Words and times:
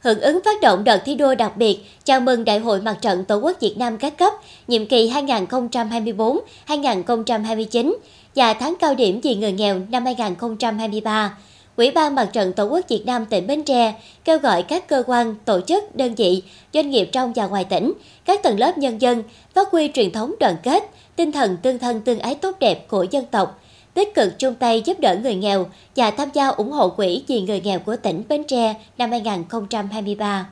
hưởng 0.00 0.20
ứng 0.20 0.40
phát 0.44 0.60
động 0.60 0.84
đợt 0.84 1.02
thi 1.04 1.14
đua 1.14 1.34
đặc 1.34 1.56
biệt 1.56 1.78
chào 2.04 2.20
mừng 2.20 2.44
Đại 2.44 2.58
hội 2.58 2.80
Mặt 2.80 2.96
trận 3.00 3.24
Tổ 3.24 3.36
quốc 3.36 3.60
Việt 3.60 3.78
Nam 3.78 3.98
các 3.98 4.18
cấp 4.18 4.32
nhiệm 4.68 4.86
kỳ 4.86 5.10
2024-2029 5.10 7.94
và 8.34 8.54
tháng 8.54 8.74
cao 8.80 8.94
điểm 8.94 9.20
vì 9.20 9.34
người 9.34 9.52
nghèo 9.52 9.80
năm 9.90 10.04
2023. 10.04 11.36
Ủy 11.76 11.90
ban 11.90 12.14
Mặt 12.14 12.30
trận 12.32 12.52
Tổ 12.52 12.64
quốc 12.64 12.88
Việt 12.88 13.06
Nam 13.06 13.26
tỉnh 13.26 13.46
Bến 13.46 13.62
Tre 13.62 13.94
kêu 14.24 14.38
gọi 14.38 14.62
các 14.62 14.88
cơ 14.88 15.02
quan, 15.06 15.34
tổ 15.44 15.60
chức, 15.60 15.96
đơn 15.96 16.14
vị, 16.14 16.42
doanh 16.72 16.90
nghiệp 16.90 17.08
trong 17.12 17.32
và 17.32 17.46
ngoài 17.46 17.64
tỉnh, 17.64 17.92
các 18.24 18.42
tầng 18.42 18.58
lớp 18.58 18.78
nhân 18.78 19.00
dân 19.00 19.22
phát 19.54 19.70
huy 19.70 19.90
truyền 19.94 20.12
thống 20.12 20.34
đoàn 20.40 20.56
kết, 20.62 20.90
tinh 21.16 21.32
thần 21.32 21.56
tương 21.56 21.78
thân 21.78 22.00
tương 22.00 22.18
ái 22.18 22.34
tốt 22.34 22.56
đẹp 22.60 22.88
của 22.88 23.06
dân 23.10 23.26
tộc, 23.26 23.60
tích 23.94 24.14
cực 24.14 24.38
chung 24.38 24.54
tay 24.54 24.82
giúp 24.84 25.00
đỡ 25.00 25.16
người 25.22 25.34
nghèo 25.34 25.70
và 25.96 26.10
tham 26.10 26.28
gia 26.34 26.48
ủng 26.48 26.72
hộ 26.72 26.88
quỹ 26.88 27.24
vì 27.28 27.40
người 27.40 27.60
nghèo 27.60 27.78
của 27.78 27.96
tỉnh 27.96 28.22
Bến 28.28 28.44
Tre 28.44 28.74
năm 28.98 29.10
2023. 29.10 30.50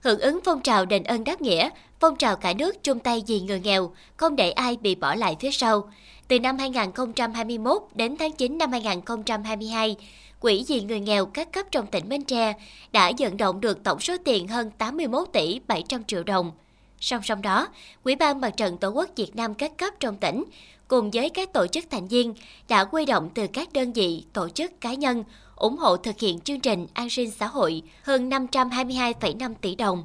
Hưởng 0.00 0.20
ứng 0.20 0.40
phong 0.44 0.60
trào 0.60 0.84
đền 0.84 1.04
ơn 1.04 1.24
đáp 1.24 1.40
nghĩa, 1.40 1.70
phong 2.00 2.16
trào 2.16 2.36
cả 2.36 2.52
nước 2.52 2.82
chung 2.82 2.98
tay 2.98 3.22
vì 3.26 3.40
người 3.40 3.60
nghèo, 3.60 3.90
không 4.16 4.36
để 4.36 4.50
ai 4.50 4.76
bị 4.76 4.94
bỏ 4.94 5.14
lại 5.14 5.36
phía 5.40 5.50
sau. 5.50 5.90
Từ 6.28 6.40
năm 6.40 6.58
2021 6.58 7.82
đến 7.94 8.16
tháng 8.16 8.32
9 8.32 8.58
năm 8.58 8.72
2022, 8.72 9.96
Quỹ 10.40 10.64
vì 10.68 10.80
người 10.80 11.00
nghèo 11.00 11.26
các 11.26 11.52
cấp 11.52 11.66
trong 11.70 11.86
tỉnh 11.86 12.08
Bến 12.08 12.24
Tre 12.24 12.54
đã 12.92 13.12
vận 13.18 13.36
động 13.36 13.60
được 13.60 13.82
tổng 13.84 14.00
số 14.00 14.16
tiền 14.24 14.48
hơn 14.48 14.70
81 14.78 15.28
tỷ 15.32 15.60
700 15.66 16.04
triệu 16.04 16.22
đồng. 16.22 16.52
Song 17.00 17.22
song 17.22 17.42
đó, 17.42 17.68
Quỹ 18.04 18.14
ban 18.14 18.40
Mặt 18.40 18.50
trận 18.56 18.78
Tổ 18.78 18.88
quốc 18.88 19.10
Việt 19.16 19.36
Nam 19.36 19.54
các 19.54 19.78
cấp 19.78 19.94
trong 20.00 20.16
tỉnh 20.16 20.44
cùng 20.88 21.10
với 21.10 21.30
các 21.30 21.52
tổ 21.52 21.66
chức 21.66 21.84
thành 21.90 22.08
viên 22.08 22.34
đã 22.68 22.84
quy 22.84 23.06
động 23.06 23.30
từ 23.34 23.46
các 23.46 23.72
đơn 23.72 23.92
vị, 23.92 24.24
tổ 24.32 24.48
chức 24.48 24.80
cá 24.80 24.94
nhân 24.94 25.24
ủng 25.56 25.76
hộ 25.76 25.96
thực 25.96 26.18
hiện 26.18 26.40
chương 26.40 26.60
trình 26.60 26.86
an 26.94 27.10
sinh 27.10 27.30
xã 27.30 27.46
hội 27.46 27.82
hơn 28.02 28.30
522,5 28.30 29.54
tỷ 29.60 29.74
đồng. 29.74 30.04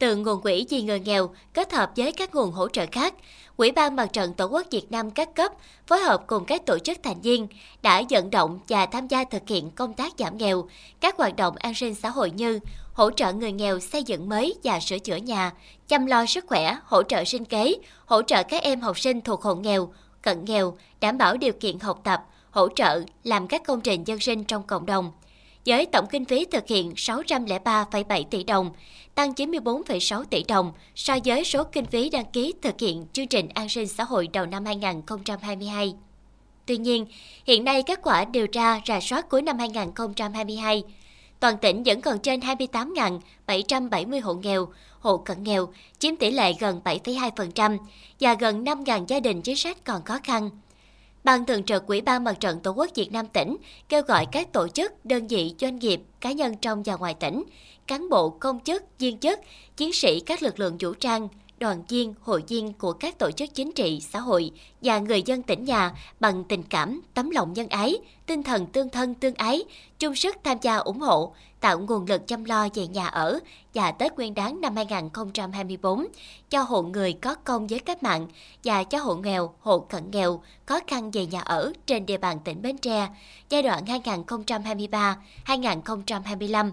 Từ 0.00 0.16
nguồn 0.16 0.42
quỹ 0.42 0.66
vì 0.70 0.82
người 0.82 1.00
nghèo 1.00 1.30
kết 1.54 1.72
hợp 1.72 1.90
với 1.96 2.12
các 2.12 2.34
nguồn 2.34 2.52
hỗ 2.52 2.68
trợ 2.68 2.86
khác, 2.92 3.14
Quỹ 3.56 3.70
ban 3.70 3.96
Mặt 3.96 4.12
trận 4.12 4.34
Tổ 4.34 4.46
quốc 4.46 4.66
Việt 4.70 4.92
Nam 4.92 5.10
các 5.10 5.34
cấp 5.34 5.52
phối 5.86 6.00
hợp 6.00 6.24
cùng 6.26 6.44
các 6.44 6.66
tổ 6.66 6.78
chức 6.78 6.98
thành 7.02 7.20
viên 7.20 7.48
đã 7.82 8.02
vận 8.10 8.30
động 8.30 8.58
và 8.68 8.86
tham 8.86 9.08
gia 9.08 9.24
thực 9.24 9.48
hiện 9.48 9.70
công 9.70 9.94
tác 9.94 10.12
giảm 10.18 10.38
nghèo, 10.38 10.68
các 11.00 11.16
hoạt 11.16 11.36
động 11.36 11.56
an 11.56 11.74
sinh 11.74 11.94
xã 11.94 12.08
hội 12.08 12.30
như 12.30 12.60
hỗ 12.92 13.10
trợ 13.10 13.32
người 13.32 13.52
nghèo 13.52 13.80
xây 13.80 14.02
dựng 14.02 14.28
mới 14.28 14.54
và 14.64 14.80
sửa 14.80 14.98
chữa 14.98 15.16
nhà, 15.16 15.52
chăm 15.88 16.06
lo 16.06 16.26
sức 16.26 16.44
khỏe, 16.48 16.76
hỗ 16.84 17.02
trợ 17.02 17.24
sinh 17.24 17.44
kế, 17.44 17.74
hỗ 18.06 18.22
trợ 18.22 18.42
các 18.42 18.62
em 18.62 18.80
học 18.80 18.98
sinh 18.98 19.20
thuộc 19.20 19.42
hộ 19.42 19.54
nghèo, 19.54 19.92
cận 20.22 20.44
nghèo, 20.44 20.76
đảm 21.00 21.18
bảo 21.18 21.36
điều 21.36 21.52
kiện 21.52 21.78
học 21.78 22.00
tập, 22.04 22.24
hỗ 22.50 22.68
trợ 22.68 23.02
làm 23.24 23.46
các 23.46 23.62
công 23.66 23.80
trình 23.80 24.04
dân 24.06 24.20
sinh 24.20 24.44
trong 24.44 24.62
cộng 24.62 24.86
đồng. 24.86 25.12
Với 25.66 25.86
tổng 25.86 26.06
kinh 26.10 26.24
phí 26.24 26.44
thực 26.44 26.66
hiện 26.66 26.92
603,7 26.96 28.24
tỷ 28.24 28.44
đồng, 28.44 28.70
tăng 29.14 29.32
94,6 29.32 30.24
tỷ 30.24 30.44
đồng 30.48 30.72
so 30.94 31.16
với 31.24 31.44
số 31.44 31.64
kinh 31.64 31.84
phí 31.84 32.10
đăng 32.10 32.30
ký 32.32 32.54
thực 32.62 32.80
hiện 32.80 33.04
chương 33.12 33.26
trình 33.26 33.48
an 33.54 33.68
sinh 33.68 33.88
xã 33.88 34.04
hội 34.04 34.28
đầu 34.32 34.46
năm 34.46 34.64
2022. 34.64 35.94
Tuy 36.66 36.76
nhiên, 36.76 37.06
hiện 37.46 37.64
nay 37.64 37.82
kết 37.82 38.00
quả 38.02 38.24
điều 38.24 38.46
tra 38.46 38.80
rà 38.86 39.00
soát 39.00 39.28
cuối 39.28 39.42
năm 39.42 39.58
2022 39.58 40.84
toàn 41.40 41.58
tỉnh 41.58 41.82
vẫn 41.82 42.00
còn 42.00 42.18
trên 42.18 42.40
28.770 42.40 44.20
hộ 44.22 44.34
nghèo, 44.34 44.68
hộ 45.00 45.16
cận 45.16 45.44
nghèo, 45.44 45.68
chiếm 45.98 46.16
tỷ 46.16 46.30
lệ 46.30 46.52
gần 46.60 46.80
7,2% 46.84 47.78
và 48.20 48.34
gần 48.34 48.64
5.000 48.64 49.04
gia 49.08 49.20
đình 49.20 49.42
chính 49.42 49.56
sách 49.56 49.84
còn 49.84 50.04
khó 50.04 50.18
khăn. 50.24 50.50
Ban 51.24 51.46
Thường 51.46 51.64
trực 51.64 51.86
Quỹ 51.86 52.00
ban 52.00 52.24
Mặt 52.24 52.40
trận 52.40 52.60
Tổ 52.60 52.70
quốc 52.70 52.90
Việt 52.94 53.12
Nam 53.12 53.26
tỉnh 53.26 53.56
kêu 53.88 54.02
gọi 54.02 54.26
các 54.32 54.52
tổ 54.52 54.68
chức, 54.68 55.04
đơn 55.04 55.26
vị, 55.26 55.54
doanh 55.58 55.78
nghiệp, 55.78 56.02
cá 56.20 56.32
nhân 56.32 56.56
trong 56.62 56.82
và 56.82 56.96
ngoài 56.96 57.14
tỉnh, 57.14 57.44
cán 57.86 58.08
bộ, 58.08 58.30
công 58.30 58.60
chức, 58.60 58.82
viên 58.98 59.18
chức, 59.18 59.40
chiến 59.76 59.92
sĩ 59.92 60.20
các 60.20 60.42
lực 60.42 60.60
lượng 60.60 60.76
vũ 60.80 60.94
trang, 60.94 61.28
đoàn 61.60 61.82
viên, 61.88 62.14
hội 62.20 62.44
viên 62.48 62.72
của 62.72 62.92
các 62.92 63.18
tổ 63.18 63.30
chức 63.30 63.54
chính 63.54 63.72
trị, 63.72 64.00
xã 64.00 64.20
hội 64.20 64.50
và 64.82 64.98
người 64.98 65.22
dân 65.22 65.42
tỉnh 65.42 65.64
nhà 65.64 65.92
bằng 66.20 66.44
tình 66.44 66.62
cảm, 66.62 67.00
tấm 67.14 67.30
lòng 67.30 67.52
nhân 67.52 67.68
ái, 67.68 67.98
tinh 68.26 68.42
thần 68.42 68.66
tương 68.66 68.88
thân 68.88 69.14
tương 69.14 69.34
ái, 69.34 69.64
chung 69.98 70.14
sức 70.14 70.36
tham 70.44 70.58
gia 70.62 70.76
ủng 70.76 71.00
hộ, 71.00 71.34
tạo 71.60 71.78
nguồn 71.78 72.06
lực 72.06 72.26
chăm 72.26 72.44
lo 72.44 72.68
về 72.74 72.86
nhà 72.86 73.06
ở 73.06 73.38
và 73.74 73.92
Tết 73.92 74.14
Nguyên 74.16 74.34
đán 74.34 74.60
năm 74.60 74.76
2024 74.76 76.06
cho 76.50 76.62
hộ 76.62 76.82
người 76.82 77.12
có 77.12 77.34
công 77.34 77.66
với 77.66 77.78
cách 77.78 78.02
mạng 78.02 78.28
và 78.64 78.84
cho 78.84 78.98
hộ 78.98 79.14
nghèo, 79.14 79.54
hộ 79.60 79.78
cận 79.78 80.10
nghèo 80.10 80.42
khó 80.66 80.80
khăn 80.86 81.10
về 81.10 81.26
nhà 81.26 81.40
ở 81.40 81.72
trên 81.86 82.06
địa 82.06 82.18
bàn 82.18 82.38
tỉnh 82.44 82.62
Bến 82.62 82.78
Tre 82.78 83.08
giai 83.48 83.62
đoạn 83.62 83.84
2023-2025 85.46 86.70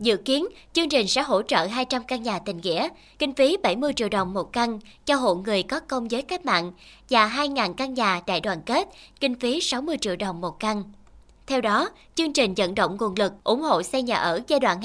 Dự 0.00 0.16
kiến, 0.16 0.46
chương 0.72 0.88
trình 0.88 1.08
sẽ 1.08 1.22
hỗ 1.22 1.42
trợ 1.42 1.66
200 1.66 2.04
căn 2.04 2.22
nhà 2.22 2.38
tình 2.38 2.56
nghĩa, 2.56 2.88
kinh 3.18 3.34
phí 3.34 3.56
70 3.62 3.92
triệu 3.92 4.08
đồng 4.08 4.34
một 4.34 4.52
căn 4.52 4.78
cho 5.06 5.16
hộ 5.16 5.34
người 5.34 5.62
có 5.62 5.80
công 5.80 6.08
với 6.08 6.22
cách 6.22 6.46
mạng 6.46 6.72
và 7.10 7.28
2.000 7.28 7.74
căn 7.74 7.94
nhà 7.94 8.20
đại 8.26 8.40
đoàn 8.40 8.62
kết, 8.62 8.88
kinh 9.20 9.34
phí 9.34 9.60
60 9.60 9.96
triệu 10.00 10.16
đồng 10.16 10.40
một 10.40 10.60
căn. 10.60 10.82
Theo 11.46 11.60
đó, 11.60 11.90
chương 12.14 12.32
trình 12.32 12.54
vận 12.56 12.74
động 12.74 12.96
nguồn 13.00 13.14
lực 13.18 13.32
ủng 13.44 13.60
hộ 13.60 13.82
xây 13.82 14.02
nhà 14.02 14.16
ở 14.16 14.40
giai 14.48 14.60
đoạn 14.60 14.80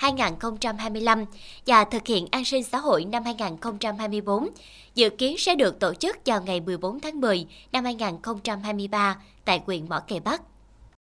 2023-2025 0.00 1.26
và 1.66 1.84
thực 1.84 2.06
hiện 2.06 2.26
an 2.30 2.44
sinh 2.44 2.64
xã 2.64 2.78
hội 2.78 3.04
năm 3.04 3.24
2024 3.24 4.48
dự 4.94 5.10
kiến 5.10 5.38
sẽ 5.38 5.54
được 5.54 5.80
tổ 5.80 5.94
chức 5.94 6.16
vào 6.26 6.42
ngày 6.42 6.60
14 6.60 7.00
tháng 7.00 7.20
10 7.20 7.46
năm 7.72 7.84
2023 7.84 9.16
tại 9.44 9.62
huyện 9.66 9.88
Mỏ 9.88 10.00
Cày 10.00 10.20
Bắc. 10.20 10.42